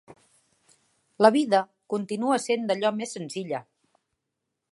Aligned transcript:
La 1.25 1.31
vida 1.35 1.59
continua 1.95 2.39
sent 2.47 2.65
d'allò 2.71 2.93
més 3.01 3.15
senzilla. 3.19 3.61